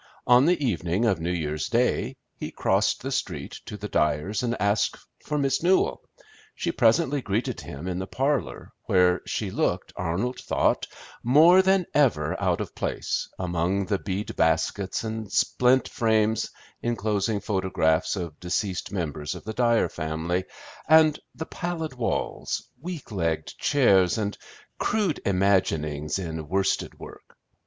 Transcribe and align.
On 0.25 0.45
the 0.47 0.59
evening 0.65 1.05
of 1.05 1.19
New 1.19 1.29
Year's 1.29 1.69
Day 1.69 2.15
he 2.35 2.49
crossed 2.49 3.03
the 3.03 3.11
street 3.11 3.59
to 3.67 3.77
the 3.77 3.87
Dyers' 3.87 4.41
and 4.41 4.59
asked 4.59 4.97
for 5.23 5.37
Miss 5.37 5.61
Newell. 5.61 6.01
She 6.55 6.71
presently 6.71 7.21
greeted 7.21 7.61
him 7.61 7.87
in 7.87 7.99
the 7.99 8.07
parlor, 8.07 8.71
where 8.87 9.21
she 9.27 9.51
looked, 9.51 9.93
Arnold 9.95 10.39
thought, 10.39 10.87
more 11.21 11.61
than 11.61 11.85
ever 11.93 12.35
out 12.41 12.61
of 12.61 12.73
place, 12.73 13.29
among 13.37 13.85
the 13.85 13.99
bead 13.99 14.35
baskets, 14.35 15.03
and 15.03 15.31
splint 15.31 15.87
frames 15.87 16.49
inclosing 16.81 17.39
photographs 17.39 18.15
of 18.15 18.39
deceased 18.39 18.91
members 18.91 19.35
of 19.35 19.43
the 19.43 19.53
Dyer 19.53 19.87
family, 19.87 20.45
and 20.89 21.19
the 21.35 21.45
pallid 21.45 21.93
walls, 21.93 22.69
weak 22.81 23.11
legged 23.11 23.55
chairs, 23.59 24.17
and 24.17 24.35
crude 24.79 25.21
imaginings 25.27 26.17
in 26.17 26.47
worsted 26.49 26.97
work. 26.97 27.37